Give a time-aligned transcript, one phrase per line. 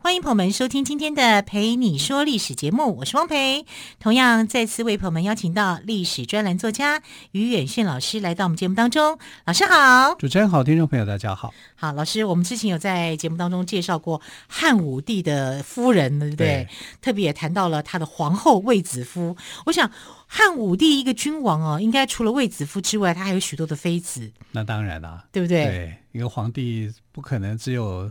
[0.00, 3.66] 欢迎朋友们收听今天的《陪你说历史》节目，我是汪培。
[3.98, 7.02] 同样再次为朋友们邀请到历史专栏作家
[7.32, 9.18] 于远炫老师来到我们节目当中。
[9.44, 11.52] 老师好，主持人好，听众朋友大家好。
[11.74, 16.46] 好，老师，我们之前有在节目当中介绍过汉武帝的夫人，对不对？
[16.46, 16.68] 对，
[17.02, 19.36] 特别也谈到了他的皇后卫子夫。
[19.66, 19.90] 我想，
[20.28, 24.30] 汉武帝一个君王哦，应该除了卫子夫之外，他还有许多的妃子。
[24.52, 25.64] 那当然啦，对不对？
[25.64, 28.08] 对，一个皇帝不可能只有。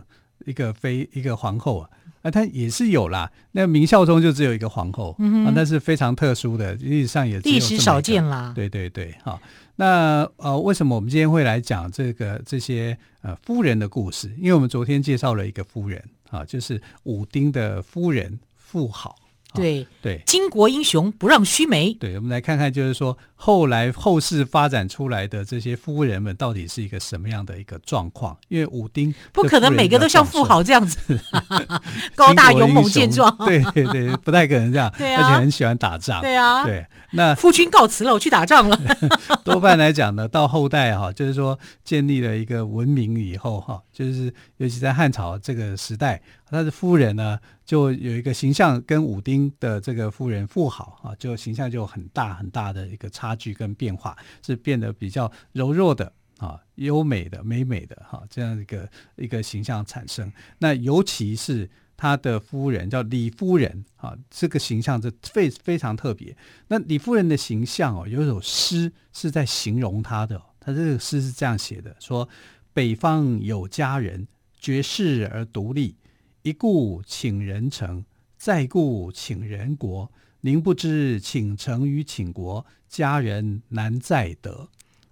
[0.48, 1.90] 一个妃，一个皇后啊，
[2.22, 3.30] 啊，她也是有啦。
[3.52, 8.52] 那明孝宗就只有一个皇后，嗯、啊，那是非常特殊的，历史上也历史少见啦。
[8.54, 9.40] 对对对，好。
[9.76, 14.34] 那呃，为什么我们今天会来讲这个这些呃夫人的故事？
[14.38, 19.14] 因为我们昨天介绍了一个夫人啊，就是武丁的夫人妇好。
[19.54, 21.92] 对对，巾帼英雄不让须眉。
[21.94, 28.36] 对，我们来看看，就是说后来后世发展出来的这些夫人们，到底是一个什么样的一个状况？
[28.48, 31.18] 因为武丁不可能每个都像富豪这样子，
[32.14, 33.34] 高大勇猛健壮。
[33.46, 34.92] 对对对，不太可能这样。
[34.98, 36.20] 对啊，而且很喜欢打仗。
[36.20, 36.86] 对啊，对。
[37.12, 38.78] 那夫君告辞了，我去打仗了。
[39.48, 47.38] 多半来讲呢，到后代哈， 就是说建立了一个文明以后哈，就是尤其在汉朝这个时代，他的夫人呢。
[47.68, 60.32] 就有一个形象跟武丁的这个夫人妇好啊，就形象就很大很大的一个差距跟变化，是变得比较柔弱的啊，优美的、美美的哈，这样一个一个形象产生。
[60.56, 66.34] 那尤其是他的夫人叫李夫人啊，这个形象是非非常特别。
[66.68, 72.28] 那李夫人的形象哦，有一首诗是在形容她的，她这个诗是这样写的：说
[72.72, 75.96] 北方有佳人，绝世而独立。
[76.42, 78.04] 一顾倾人城，
[78.36, 80.10] 再顾倾人国。
[80.42, 84.68] 您不知倾城与倾国，佳人难再得。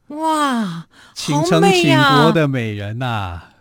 [0.06, 3.55] 哇，倾城倾国的美人呐、啊！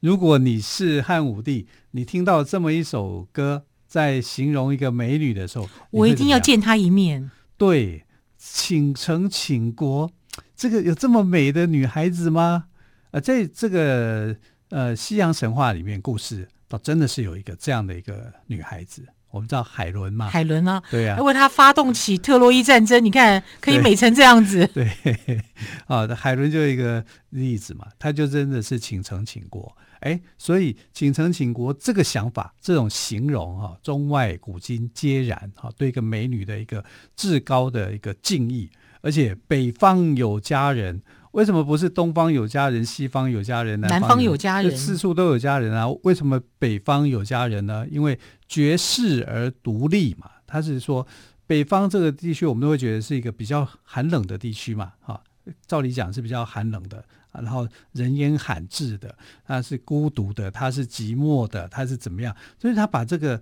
[0.00, 7.30] 如果你是汉武帝，你听到这么一首歌，在形容一个美女的时候，我一定要见她一面。
[7.58, 8.04] 对，
[8.38, 10.10] 倾城倾国，
[10.56, 12.64] 这个有这么美的女孩子吗？
[13.10, 14.34] 呃，在这个
[14.70, 16.48] 呃西洋神话里面，故事。
[16.66, 20.28] 倒真的是有一个这样的一个女孩子，我们知道海伦嘛？
[20.28, 24.64] 海伦啊，对啊，因为她发动起特洛伊战争，你看可以美成这样子。
[24.72, 25.42] 对，对
[25.88, 29.76] 啊，海伦就一个例子嘛，她就真的是倾城倾国。
[30.00, 36.84] 哎，所以倾城倾国这个想法，这种形容哈、啊，中外古今皆然哈、啊，对一个美女的一个
[37.16, 38.68] 至高的一个敬意，
[39.00, 41.02] 而且北方有佳人。
[41.32, 44.76] 为什么不是东方有佳人，西方有佳人，南方有佳人？
[44.76, 45.86] 四处都有佳人啊！
[46.02, 47.86] 为什么北方有佳人呢？
[47.88, 48.18] 因为
[48.48, 50.28] 绝世而独立嘛。
[50.44, 51.06] 他是说，
[51.46, 54.94] 北方这个地区，我们都会觉得是一个比较寒冷的地区嘛。
[54.98, 55.22] 哈，
[55.68, 62.34] 照理讲是比较寒冷的，然后人烟罕至的，他是孤独的，他是寂寞的，他是怎么样？
[62.58, 63.40] 所以他把这个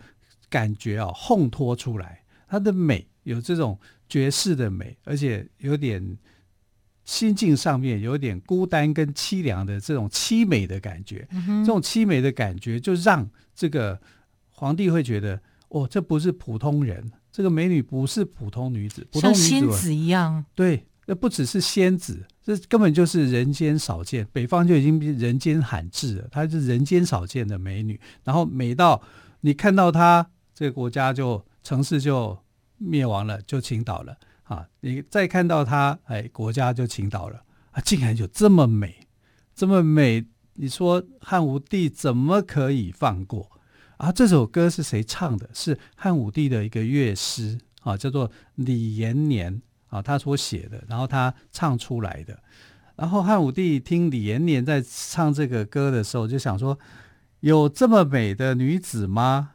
[0.51, 3.79] 感觉哦烘托出来，他的美有这种
[4.09, 6.19] 绝世的美，而且有点。
[7.05, 13.99] 心境上面有点孤单跟凄凉的这种凄美的感觉，嗯、这种凄美的感觉就让这个
[14.51, 20.45] 皇帝会觉得，哦，这不是普通人，这个美女不是普通女子，普通女子像仙子一样。
[20.55, 24.29] 对，那不只是仙子，这根本就是人间少见。
[24.31, 27.99] 北方就已经人间罕至了，她是人间少见的美女。
[28.25, 29.03] 然后美到
[29.41, 32.39] 你看到她，这个国家就城市就
[32.77, 34.19] 灭亡了，就倾倒了。
[34.43, 34.67] 啊！
[34.81, 37.81] 你再看到她，哎，国家就倾倒了啊！
[37.81, 39.07] 竟然有这么美，
[39.55, 43.51] 这么美，你说汉武帝怎么可以放过
[43.97, 44.13] 啊？
[44.13, 45.49] 这首歌是谁唱的？
[45.55, 52.43] 是汉武帝的一个乐师啊，叫做李延年啊，他所写的，然后他唱出来的。
[52.97, 56.79] 然后汉武帝听李延年在唱这个歌的时候，就想说：
[57.41, 59.53] 有这么美的女子吗？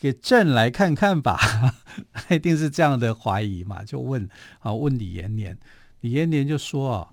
[0.00, 1.38] 给朕来看看吧，
[2.30, 3.82] 一定是这样的怀疑嘛？
[3.84, 4.28] 就问
[4.60, 5.58] 啊，问李延年，
[6.00, 7.12] 李延年就说啊，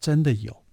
[0.00, 0.64] 真的有，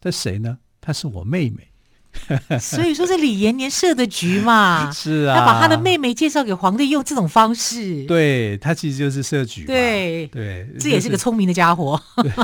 [0.00, 0.58] 这谁呢？
[0.80, 1.71] 她是我妹妹。
[2.60, 12.00] 所以说是李延年设的局嘛， 是啊，他把他的妹妹介绍给皇帝，用这种方式，对，他其实就是设局，对对，这也是个聪明的家伙，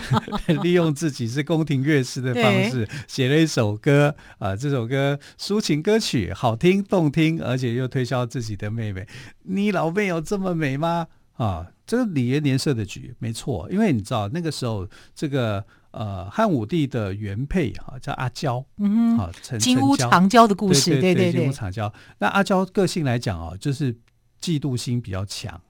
[0.62, 9.06] 利用自己是宫廷乐师的方式写了一首歌啊，这首歌抒情歌曲，好听动听，而且又推销自己的妹妹，
[9.44, 11.06] 你老妹有这么美吗？
[11.37, 21.93] 啊，这是李延年设的局没错，因为你知道那个时候这个呃汉武帝的原配哈、啊、叫阿娇，嗯哼，啊陈金屋藏娇的故事，对对对，金屋藏娇。
[22.19, 23.94] 那阿娇个性来讲啊，就是
[24.40, 25.61] 嫉妒心比较强。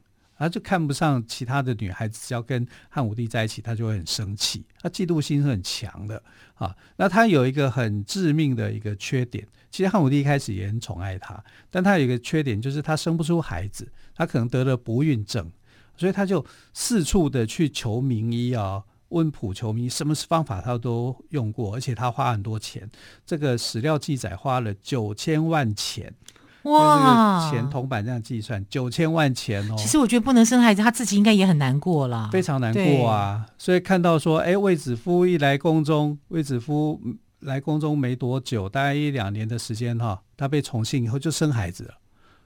[0.40, 4.64] 他就看不上其他的女孩子，只要跟汉武帝在一起，他就会很生气。
[4.80, 6.22] 他嫉妒心是很强的
[6.54, 6.72] 啊。
[6.96, 11.42] 那他有一个很致命的一个缺点，其实汉武帝一开始也很宠爱她，
[11.72, 15.50] 但她有一个缺点，就是她生不出孩子，她可能得了不孕症，
[15.96, 22.90] 所以她就四处的去求名医啊，温普球迷，什么方法他都用过，而且他花很多钱。
[23.24, 26.14] 这个史料记载花了九千万钱。
[26.64, 29.74] 哇，钱铜板这样计算九千万钱哦。
[29.78, 33.46] 其实我觉得不能生孩子，他自己应该也很难过了，非常难过啊。
[33.56, 37.00] 所以看到说，哎，卫子夫一来宫中，卫子夫
[37.40, 41.94] 来宫中没多久，大概一两年的时间哈，他被宠幸以后就生孩子了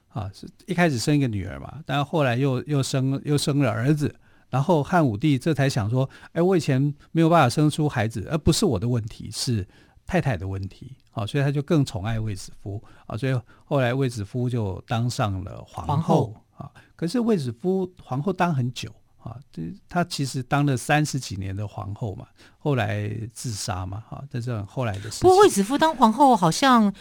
[0.09, 0.29] 啊。
[0.33, 4.15] 是一开始生一个女儿嘛，但是后来又又生又生了儿子，
[4.53, 9.67] 然后汉武帝这才想说，哎，我以前没有办法生出孩子，而不是我的问题，是。
[10.05, 16.69] 太太的问题，好，所以他就更宠爱卫子夫啊，所以后来卫子夫就当上了皇后啊。
[16.93, 22.27] 可是卫子夫皇后当很久啊，这他其实当了三十几年的皇后嘛，
[22.59, 25.21] 后来自杀嘛，哈，这是后来的事。
[25.21, 26.93] 不过卫子夫当皇后好像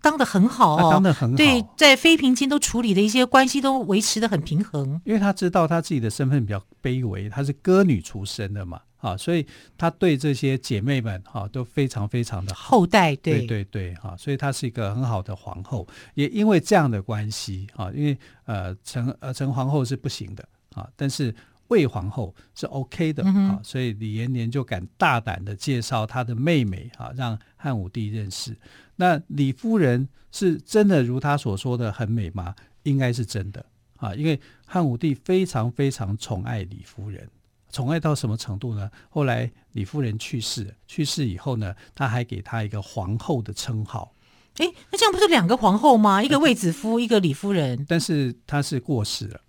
[0.00, 8.80] 当得很好哦，当得很好，对，在妃嫔间都处理的一些关系都维持得很平衡，因为他知道他自己的身份比较卑微，她是歌女出身的嘛。
[8.98, 9.46] 啊，所以
[9.76, 15.86] 她对这些姐妹们哈、啊、都非常非常的好后代，对对对啊，所以她是一个很好的皇后。
[16.14, 18.16] 也因为这样的关系啊，因为
[18.46, 21.32] 呃陈呃陈皇后是不行的啊，但是
[21.68, 28.56] 魏皇后是 OK 的啊，所以李延年就敢大胆的介绍他的妹妹啊，让汉武帝认识。
[28.96, 32.54] 那李夫人是真的如他所说的很美吗？
[32.84, 33.64] 应该是真的
[33.96, 37.28] 啊，因为汉武帝非常非常宠爱李夫人。
[37.72, 38.90] 宠爱到什么程度呢？
[39.10, 44.14] 后来李夫人去世，去世以后呢，他还给她一个皇后的称号。
[44.58, 46.22] 哎，那这样不是两个皇后吗？
[46.22, 47.84] 一个卫子夫，一个李夫人。
[47.86, 49.40] 但是她是过世了，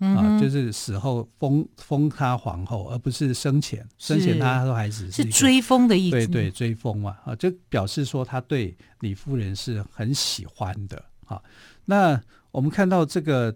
[0.00, 3.86] 嗯、啊，就是死后封封她皇后，而不是生前。
[3.98, 6.16] 生前她都还只是是追封的意思。
[6.16, 11.40] 对对，追封嘛，啊，就表示说他对李夫人是很喜欢的啊。
[11.84, 12.20] 那
[12.50, 13.54] 我们看到这个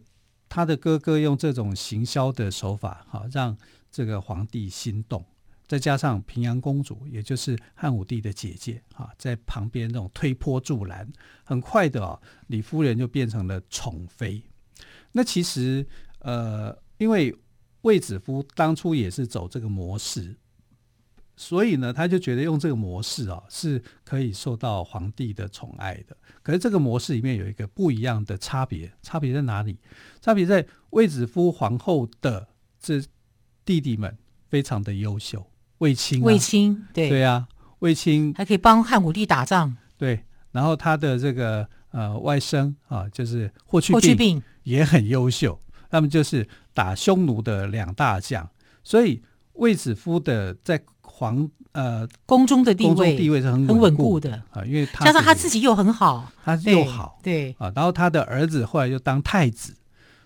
[0.51, 3.57] 他的哥哥用这种行销的手法，哈、让。
[3.93, 5.27] 这个皇帝心动，
[5.67, 11.13] 再加上平阳公主，也就是汉武帝的姐姐啊，在旁边那种推波助澜，
[11.43, 14.41] 很快的哦，李夫人就变成了宠妃。
[15.11, 15.85] 那其实
[16.21, 17.37] 呃，因为
[17.81, 20.37] 卫子夫当初也是走这个模式，
[21.41, 26.17] 所以呢，他就觉得用这个模式啊，是可以受到皇帝的宠爱的。
[26.43, 29.79] 可是这个模式里面有一个不一样的差别，差别在哪里？
[30.21, 32.49] 差别在卫子夫皇后的
[32.79, 33.03] 这。
[33.63, 34.17] 弟弟们
[34.49, 35.47] 非常的优秀，
[35.79, 37.47] 卫青、啊，卫青，对对啊，
[37.81, 40.25] 卫青还可以帮汉武帝打仗，对。
[40.51, 48.49] 然后他的这个呃外甥啊，就是霍去霍去病也很优秀，他们就是打匈奴的两大将。
[48.83, 49.23] 所以
[49.53, 50.83] 卫子夫的在
[51.21, 57.71] 皇呃宫中的地位，地位是很很稳固的啊，因为他加上他自己又很好，他又好，对，对啊。
[57.77, 59.77] 然后他的儿子后来就当太子，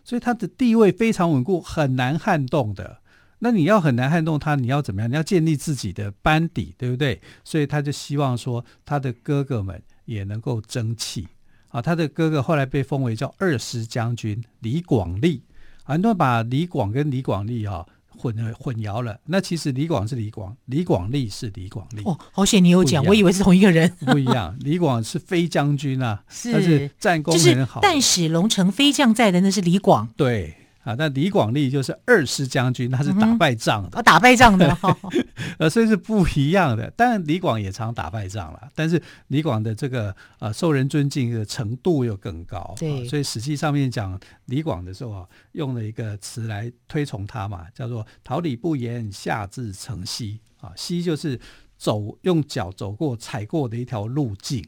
[0.04, 2.98] 所以他的地位非常稳固，很难撼动的。
[3.40, 5.10] 那你要很难撼动他，你要怎么样？
[5.10, 7.20] 你要建立自己的班底，对不对？
[7.42, 11.26] 所以他就希望说，他的哥哥们也能够争气
[11.70, 11.82] 啊。
[11.82, 15.42] 他的哥哥后来被封为叫二师将军李广利，
[15.82, 19.18] 很多人把李广跟李广利哈、啊、混混淆了。
[19.26, 22.02] 那其实李广是李广，李广利是李广利。
[22.04, 23.88] 哦，好险你有讲，我以为是同一个人。
[24.06, 27.80] 不一样，李广是飞将军啊， 是但是战功很好。
[27.80, 30.08] 就是、但使龙城飞将在的那是李广。
[30.16, 30.54] 对。
[30.84, 34.76] 啊，那李广利就是二师将军，他是打败仗的，嗯、打败仗的，
[35.58, 36.90] 呃，所以是不一样的。
[36.90, 42.74] 当然，李广也常打败仗了，但是李广的这个呃受人尊敬的程度又更高。
[42.78, 50.38] 对，啊、所以史记上面讲李广的时候啊，用了一个词来推崇他嘛，叫做“桃李不言，下自成蹊”。
[50.60, 51.40] 啊，蹊就是
[51.76, 54.62] 走用脚走过、踩过的一条路径。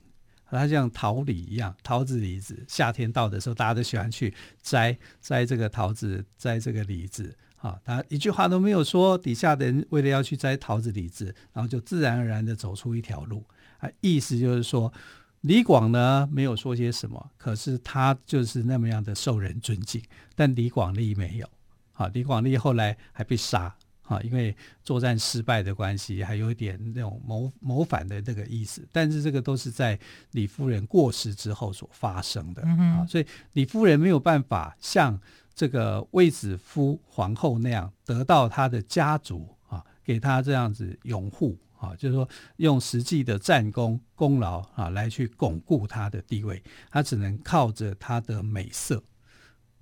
[0.51, 7.37] 它像桃李一样，桃子、李子，夏天到的时候，大家都喜欢去摘摘这个桃子，摘这个李子。
[7.57, 13.45] 啊，他一句话都没有说，底下的人为了要去摘桃子、李子，然后就自然而然的走出一条路。
[13.79, 14.93] 啊，意思就是说，
[15.41, 20.01] 李广呢没有说些什么，可是他就是那么样的受人尊敬，
[20.37, 21.49] 但李广利没有。
[21.95, 23.75] 啊，李广利后来还被杀。
[24.07, 29.99] 啊，因为作战失败的关系，还有一点那种谋谋反的这个意思，但是这个都是在
[30.33, 35.21] 李夫人过世之后所发生的嗯啊，所以李夫人没有办法像
[35.55, 49.03] 这个卫子夫皇后那样得到她的家族啊，给她这样子拥护啊，就是说用实际的战功功劳啊来去巩固她的地位，她只能靠着她的美色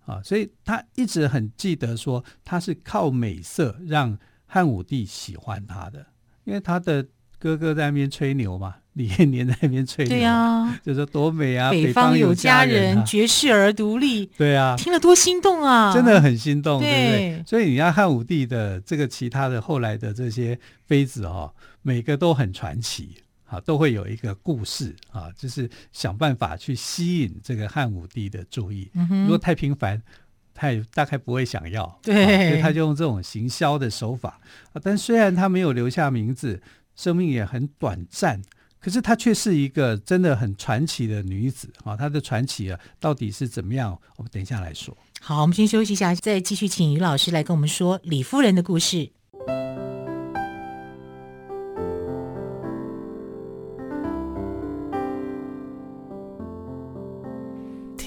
[0.07, 6.07] 啊，所以他一直很记得说他是靠美色让汉武帝喜欢他的，
[6.45, 7.07] 因为他的
[7.39, 8.77] 哥哥在那边吹牛嘛。
[8.95, 17.45] 李延年在那边吹牛，对呀，就说多美啊，北方有佳人，绝世而独立，对啊，听了多心动啊，真的很心动，对不对？
[17.45, 20.57] 所以你看汉武帝的这个其他的后来的这些
[20.87, 23.17] 妃子哦，每个都很传奇
[23.55, 28.91] 啊，都会有一个故事啊，就是想办法去吸引这个汉武帝的注意。
[28.95, 30.03] 如果太平凡，
[30.53, 34.41] 他也大概不会想要，对，所以他就用这种行销的手法
[34.73, 34.81] 啊。
[34.83, 36.61] 但虽然他没有留下名字，
[36.97, 38.43] 生命也很短暂。
[38.81, 41.97] 可是她却是一个真的很传奇的女子啊！
[41.97, 43.99] 她的传奇啊，到底是怎么样？
[44.17, 44.95] 我们等一下来说。
[45.23, 49.11] 好，我们先休息一下，再继续请于老师来跟我们说李夫人的故事。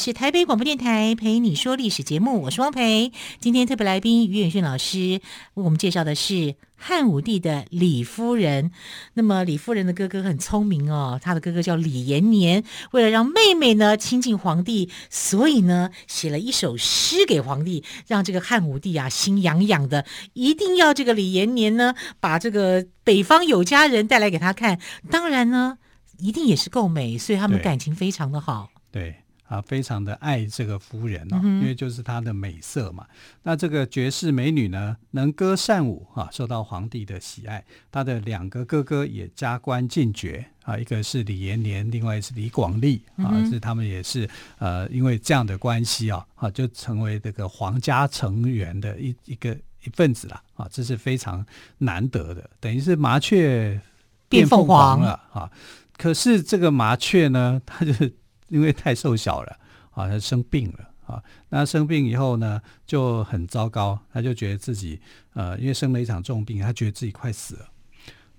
[0.00, 3.12] 是台北广播电台陪你说历史节目，我是汪培。
[3.38, 5.20] 今天特别来宾于远逊老师
[5.52, 8.72] 为我们介绍的是汉武帝的李夫人。
[9.12, 12.64] 那么李夫人的哥哥很聪明哦，他的哥哥叫李延年。
[12.92, 24.80] 为了让妹妹呢亲近皇帝，所以呢写了一首诗给皇帝，让这个汉武帝啊心痒痒的，一定要这个李延年呢把这个北方有佳人带来给他看。
[25.10, 25.76] 当然呢，
[26.16, 28.70] 一定也是够美，所以他们感情非常的好。
[28.90, 29.19] 对。
[29.50, 33.04] 对啊，非常的爱这个夫人哦，因为就是她的美色嘛。
[33.10, 37.64] 嗯、那这个绝世美女呢，能歌善舞啊，受到皇帝的喜爱。
[37.90, 49.52] 她的两个哥哥也加官进爵啊，一个是李延年，另外是李广利啊，是他们也是呃，因为这样的关系啊，啊，就成为这个皇家成员的一一个
[49.82, 51.44] 一份子了啊，这是非常
[51.78, 53.80] 难得的，等于是麻雀
[54.28, 55.50] 变凤凰了啊。
[55.98, 58.14] 可是这个麻雀呢，它就是。
[58.50, 59.56] 因为太瘦小了
[59.92, 61.22] 啊，他生病了啊。
[61.48, 63.98] 那生病以后呢，就很糟糕。
[64.12, 65.00] 他就觉得自己
[65.32, 67.68] 呃，因为生了一场重病，他觉得自己快死了。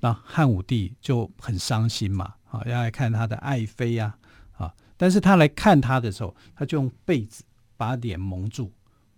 [0.01, 4.15] 那汉武帝就很伤心嘛，啊，要来看他的爱妃呀，
[4.57, 4.73] 啊。
[4.97, 7.43] 但是他来看他的时候，他就用被子
[7.77, 8.71] 把脸蒙住，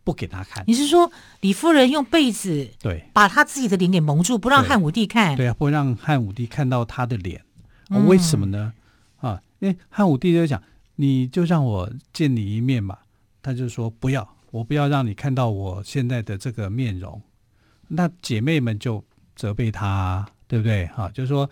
[0.03, 0.63] 不给他看。
[0.67, 5.35] 你是说李夫人用被子对把他自己的脸给蒙住，不让汉武帝看？
[5.35, 7.43] 对，对啊，不让汉武帝看到他的脸。
[7.89, 8.73] 嗯，为什么呢？
[9.21, 10.62] 啊，因为汉武帝就讲。
[10.95, 13.03] 你就让我见你一面吧，
[13.41, 17.21] 他就说不要，我不要让你看到我现在的这个面容。
[17.88, 19.03] 那姐妹们就
[19.35, 20.85] 责备他，对不对？
[20.88, 21.50] 哈，就是说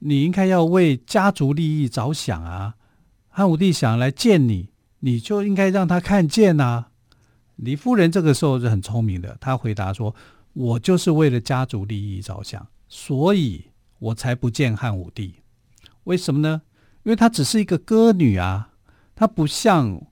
[0.00, 2.74] 你应该要为家族利益着想啊。
[3.28, 6.86] 汉武帝想来见你，你就应该让他看见呐。
[7.56, 10.14] 李夫人这个时候是很聪明的，她回答说
[10.52, 13.66] ：“我就是为了家族利益着想，所以
[14.00, 15.36] 我才不见汉武帝。
[16.04, 16.62] 为什么呢？
[17.04, 18.70] 因为她只是一个歌女啊。”
[19.22, 20.04] 她不像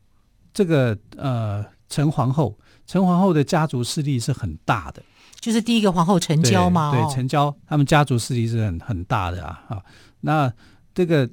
[0.54, 5.02] 这个呃陈皇后，陈皇后的家族势力是很大的，
[5.40, 9.64] 就是第一个皇后陈娇嘛，对，陈娇他们家族势力是很很大的啊。
[9.66, 9.82] 啊
[10.20, 10.52] 那
[10.94, 11.28] 这个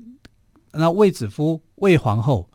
[0.72, 2.50] 那卫子夫卫皇后，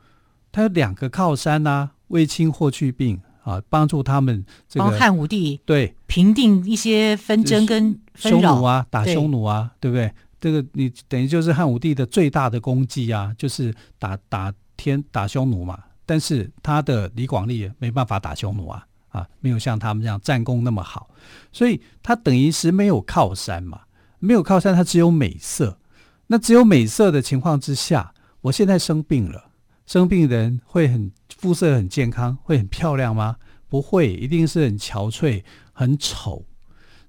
[0.51, 10.15] 她有两个靠山呐、啊，卫青、霍去病啊，帮助他们这个帮汉武帝对平定一些纷争跟匈奴啊，打匈奴啊，对，对不对？
[10.41, 14.53] 这个你等于就是汉武帝的最大的功绩啊，就是打打。
[14.83, 21.09] 天打匈奴嘛，但是他的李广利没办法打匈奴啊，啊，没有像他们这样战功那么好，
[21.53, 23.83] 所以他等于是没有靠山嘛，
[24.19, 25.79] 没有靠山，他只有美色。
[26.27, 29.51] 那只有美色的情况之下，我现在生病了，
[29.87, 33.37] 生病的人会很肤色很健康，会很漂亮吗？
[33.69, 36.45] 不会，一定是很憔悴、很丑。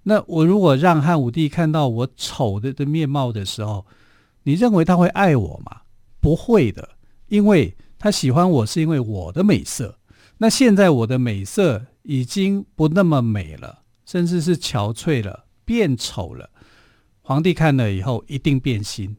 [0.03, 3.85] 那我如果让汉武帝看到我丑的的面貌的时候，
[4.43, 5.81] 你认为他会爱我吗？
[6.19, 6.89] 不会的。
[7.27, 9.97] 因为他喜欢我是因为我的美色，
[10.37, 16.49] 那现在我的美色已经不那么美了，甚至是憔悴了，变丑了。
[17.21, 19.15] 皇帝看了以后一定变心，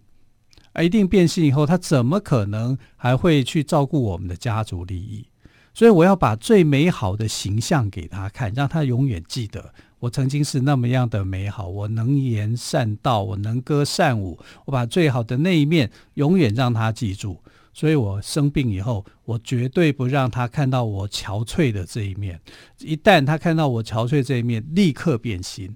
[0.73, 5.27] 而一定变心以后，他怎么可能还会去照顾我们的家族利益？
[5.73, 11.67] 所以我要把最美好的形象给他看，让他永远记得我曾经是那么样的美好。
[11.69, 17.43] 我能言善道，我能歌善舞，我把最好的那一面永远让他记住。
[17.75, 22.41] 所以我生病以后，我绝对不让他看到我憔悴的这一面。
[22.79, 25.75] 一旦他看到我憔悴这一面，立刻变心。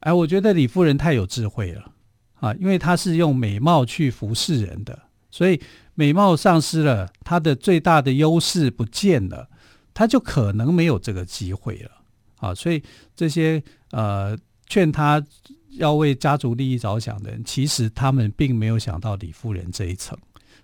[0.00, 1.90] 哎，我觉得李夫人太有智慧了
[2.34, 2.54] 啊！
[2.60, 4.96] 因为她是用美貌去服侍人的，
[5.30, 5.60] 所以
[5.94, 9.48] 美貌丧失了，她的最大的优势不见了，
[9.94, 11.90] 她就可能没有这个机会了
[12.36, 12.54] 啊！
[12.54, 12.82] 所以
[13.16, 14.36] 这些呃
[14.68, 15.24] 劝她
[15.70, 20.16] 要为家族利益着想的人，其实他们并没有想到李夫人这一层。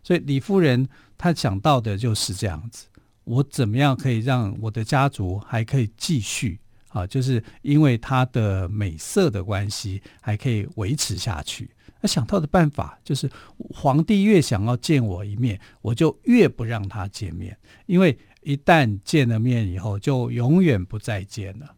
[0.03, 2.87] 所以李夫人她想到的就是这样子：
[3.25, 6.59] 我怎么样可以让我的家族还可以继续？
[6.89, 11.71] 啊，就是因为他的美色的关系，还可以维持下去。
[12.03, 13.31] 她想到的办法就是，
[13.71, 17.57] 皇帝越想要见我一面，我就越不让他见面，
[17.87, 21.75] 因为一旦见了面以后，就永远不再见了。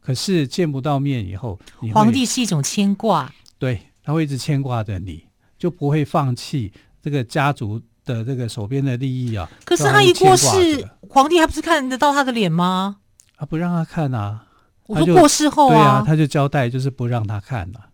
[0.00, 1.60] 可是见不到面以后，
[1.92, 5.26] 皇帝是一种牵挂，对，他会一直牵挂着你，
[5.58, 6.72] 就不会放弃
[7.04, 9.46] 这个家族的这个手边的利益啊。
[9.66, 12.96] 可是他一过世，皇帝还不是看得到他的脸吗？
[13.36, 14.46] 他不让他看啊。
[14.86, 17.90] 我说过世后啊，对啊，他就交代，就是不让他看了。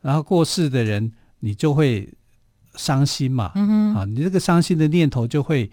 [0.00, 2.12] 然后过世的人，你就会
[2.74, 5.70] 伤心嘛，嗯哼，啊，你这个伤心的念头就会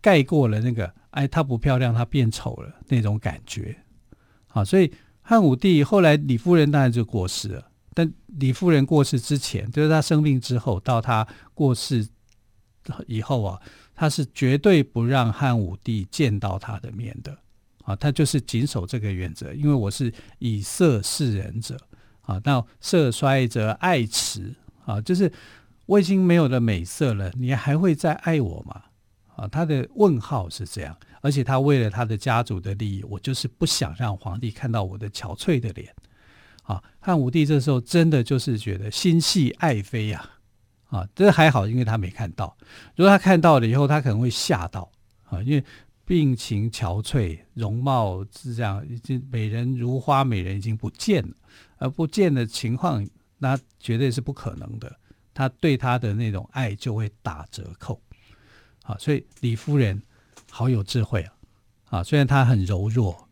[0.00, 3.76] 盖过了那个，哎，她不漂亮，她变丑了那种感觉。
[4.48, 7.64] 好，所以汉武帝后来李夫人当然就过世了，
[7.96, 12.06] 但李夫人过世之前，就是他生病之后到他过世
[13.06, 13.58] 以后啊，
[13.94, 17.34] 他是绝对不让汉武帝见到他的面的。
[17.86, 21.78] 啊，他就是谨守这个原则，因为我是以色侍人者
[22.20, 24.52] 啊，那色衰则爱弛
[24.84, 25.32] 啊，就是
[25.86, 28.82] 我已经没有了美色了，你还会再爱我吗？
[29.36, 35.94] 啊，他的问号是这样，而且他为了他的家族的利益，我就是不想让皇帝看到我的憔悴的脸。
[36.66, 40.28] 啊，汉武帝这时候真的就是觉得心系爱妃呀，
[40.88, 42.56] 啊，这还好，因为他没看到，
[42.94, 44.90] 如果他看到了以后，他可能会吓到
[45.24, 45.64] 啊，因为。
[46.08, 51.34] 病情憔悴，容貌是这样，已经美人如花，美人已经不见了，
[51.78, 53.04] 而不见的情况，
[53.38, 55.00] 那绝对是不可能的。
[55.34, 58.00] 他对他的那种爱就会打折扣，
[58.84, 60.00] 啊，所以李夫人
[60.48, 61.32] 好有智慧啊，
[61.98, 63.25] 啊，虽然她很柔弱，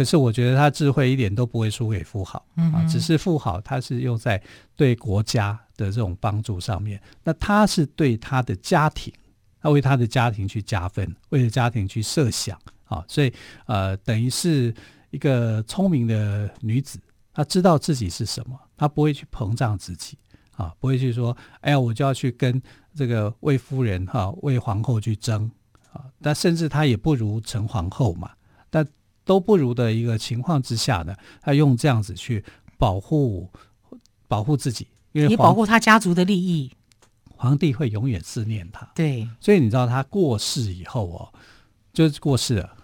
[0.00, 4.42] 可是我觉得他智慧一点都不会输给妇好，啊，只是富豪他是用在
[4.74, 9.12] 对国家的这种帮助上面，那她是对她的家庭。
[9.60, 13.30] 他为他的家庭去加分，为了家庭去设想啊，所以
[13.66, 14.74] 呃，等于是
[15.10, 16.98] 一个聪明的女子，
[17.34, 20.16] 她知道自己是什么，她不会去膨胀自己
[20.56, 22.58] 啊，不会去说，哎呀，我就要去跟
[22.94, 25.50] 这个魏夫人哈、啊、魏皇后去争
[25.92, 28.30] 啊，但甚至她也不如陈皇后嘛，
[28.70, 28.82] 但
[29.24, 32.44] 都不如的一个情况之下呢，他用这样子去
[32.78, 33.48] 保护
[34.26, 36.70] 保护自己，因为也保护他家族的利益。
[37.36, 41.32] 皇帝会永远思念他，对，所以你知道他过世以后哦，
[41.90, 42.76] 就是过世了，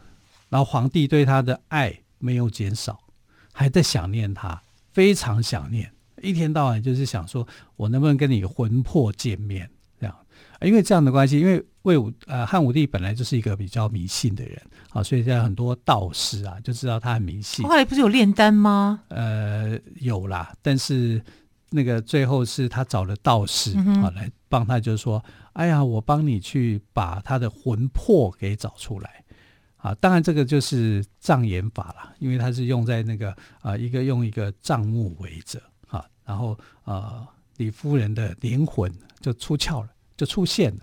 [0.49, 2.99] 然后皇帝对他的爱没有减少，
[3.53, 4.63] 还在想念他，
[4.95, 7.47] 非常想念，一天到晚就是想说，
[7.77, 9.69] 我能不能跟你魂魄见面？
[10.01, 10.17] 这样，
[10.63, 17.67] 因为这样的关系，因为魏武呃汉武帝本来就是一个比较迷信的人啊，所以现在很多道士啊就知道他很迷信。
[17.67, 19.03] 后来不是有炼丹吗？
[19.09, 21.23] 呃，有啦，但是。
[21.69, 25.23] 那个最后是他找了道士啊、嗯、来帮他，就是说，
[25.55, 29.25] 哎呀，我帮你去把他的魂魄给找出来
[29.77, 29.93] 啊。
[29.97, 40.83] 当然这个就是障眼法了，因为他是用在那个啊一个用一个障目围着啊，然后啊李夫人的灵魂就出窍了，就出现了。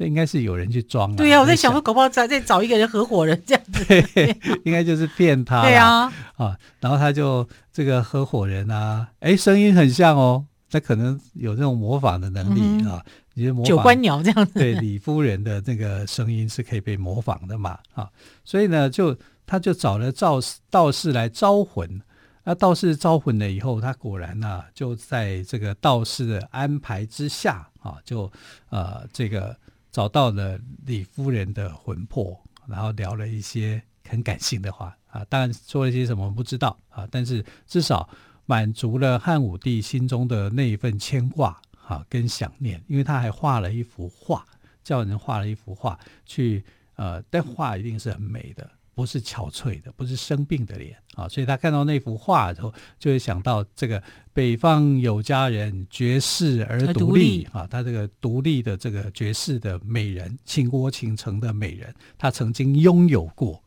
[0.00, 1.16] 那应该是有人去装了。
[1.16, 3.84] 对呀、啊，我在想说，搞不好再再找一个人合伙人这样子。
[3.84, 5.62] 对，应该就是骗他。
[5.62, 13.04] 对啊，啊，然后他就这个合伙人啊，哎，声音很像哦，他可能有这种模仿的能力、嗯、啊。
[13.34, 14.52] 你就模仿九官鸟这样子。
[14.54, 17.76] 对，李夫人的那个声音是可以被模仿的嘛？
[17.92, 18.08] 啊，
[18.44, 22.00] 所以呢，就他就找了道士道士来招魂。
[22.44, 28.30] 那道士招魂了以后，他果然呢、啊，就在这个道士的安排之下啊，就
[28.70, 29.56] 呃这个。
[29.98, 30.56] 找到了
[30.86, 34.96] 李夫人的魂魄，然后聊了一些很感性的话。
[35.08, 36.78] 啊，当然说了一些什么不知道。
[36.88, 38.08] 啊，但是至少
[38.46, 44.46] 满足了汉武帝心中的那一份牵挂啊跟想念，因为他还画了一幅画，
[44.84, 48.70] 叫人画了一幅画去呃，但画一定是很美的。
[48.98, 63.62] 不是憔悴的，不是生病的脸啊，所以他看到那幅画之后，就会想到这个北方有佳人，绝世而独立啊，他这个独立的这个绝世的美人，倾国倾城的美人，他曾经拥有过。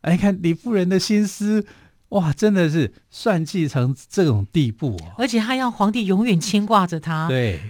[0.00, 1.64] 哎，看李夫人的心思，
[2.08, 5.14] 哇，真的是算计成这种地步啊！
[5.16, 7.28] 而且他让皇帝永远牵挂着他。
[7.28, 7.60] 对。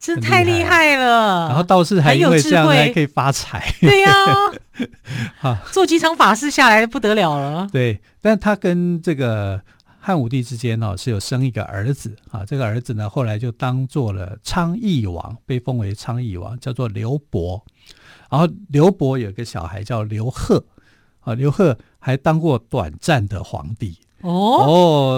[0.00, 4.10] 这太厉害了，然后道士还因为这样还可以发财， 对呀、
[5.42, 7.68] 啊，做几场法事下来不得了了。
[7.70, 9.60] 对，但他跟这个
[10.00, 12.16] 汉武帝之间呢是有生一个儿子。
[12.30, 17.62] 啊，这个儿子呢后来就当做了昌邑王，被封为昌邑王，叫做刘伯。
[18.30, 20.64] 然后刘伯有个小孩叫刘贺，
[21.20, 23.98] 啊，刘贺还当过短暂的皇帝。
[24.22, 24.30] 哦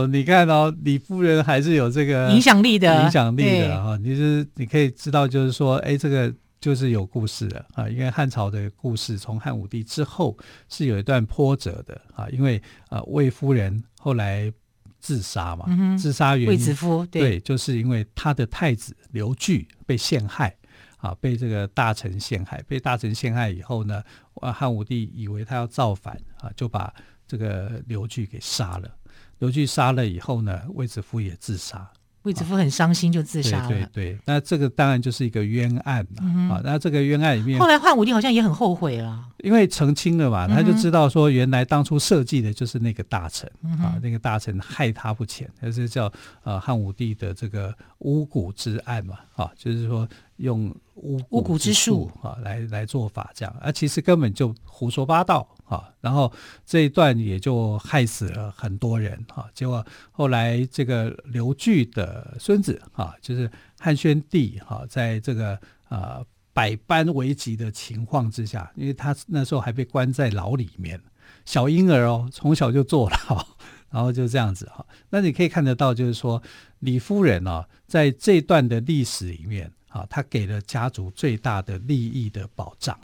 [0.04, 3.96] 哦，你看哦，李夫人还是有这个影响力的，影响力的哈。
[3.96, 7.88] 你是你可以知道，就是说，哎，这个就是有故事的啊。
[7.88, 10.36] 因为汉朝的故事，从汉武帝之后
[10.68, 12.28] 是有一段波折的啊。
[12.30, 14.52] 因为啊，魏夫人后来
[15.00, 20.54] 自杀嘛，嗯、自杀原因，魏子夫对，对，就是因为他的太子刘据被陷害
[20.98, 24.00] 啊，被这个大臣陷害，被大臣陷害以后呢，
[24.34, 26.94] 啊汉武帝以为他要造反啊，就把。
[27.32, 28.90] 这个刘据给杀了，
[29.38, 31.90] 刘据杀了以后呢，卫子夫也自杀。
[32.24, 33.68] 卫子夫很伤心，就自杀了。
[33.68, 36.22] 对对对，那这个当然就是一个冤案嘛。
[36.22, 46.12] 嗯、啊，那这个冤案里面，后来汉武帝好像也很后悔了，因为澄清了嘛，他就知道说，原来当初设计的就是那个大臣、嗯、啊，那个大臣害他不浅，就是叫
[46.44, 49.16] 呃汉武帝的这个巫蛊之案嘛。
[49.34, 50.06] 啊，就是说
[50.42, 55.48] 用巫巫蛊之术啊来来做法这样，啊，其实根本就胡说八道。
[55.72, 56.30] 啊，然后
[56.66, 59.48] 这一段也就害死了很多人啊。
[59.54, 71.00] 结果后来这个刘据的孙子啊，就是汉宣帝哈，在这个啊百般危急的情况之下，因为他那时候还被关在牢里面，
[71.46, 73.46] 小婴儿哦，从小就坐牢，
[73.88, 74.84] 然后就这样子哈。
[75.08, 76.42] 那你可以看得到，就是说
[76.80, 82.98] 李夫人啊，在这段的历史里面啊，他给了家族最大的利益的保障。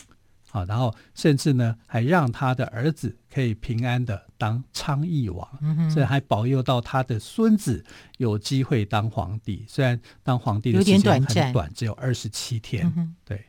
[0.51, 7.85] 啊，然后甚至呢，还让他的儿子可以平安的当昌邑王，嗯，所以还保佑到他的孙子
[8.17, 9.67] 有机会当皇帝。
[9.69, 13.15] 虽然当皇帝的时间很短，只有二十七天，嗯。
[13.27, 13.45] 对，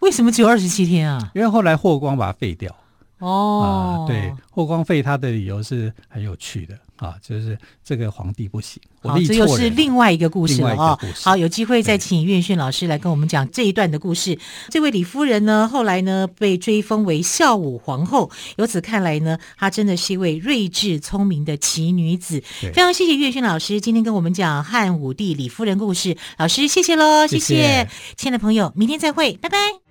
[0.00, 1.30] 为什么只有二十七天啊？
[1.34, 2.76] 因为后来霍光把他废掉。
[3.22, 6.76] 哦，啊，对，霍光废他的理由是很有趣的。
[6.96, 8.80] 啊，就是这个皇帝不行。
[9.00, 10.96] 好，这又是另外一个故事了啊。
[11.20, 14.38] 好，有机会再请岳迅老师来跟我们讲这一段的故事。
[14.68, 18.30] 这位李夫人呢，后来呢被追封为孝武皇后。
[18.56, 22.40] 由此看来呢，她真的是一位睿智聪明的奇女子。
[22.72, 26.16] 非常谢谢岳迅老师今天跟我们讲汉武帝李夫人故事。
[26.38, 27.88] 老师，谢谢喽，谢谢。
[28.16, 29.81] 亲爱的朋友，明天再会，拜拜。